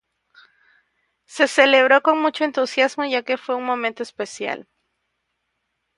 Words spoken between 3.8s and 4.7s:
especial.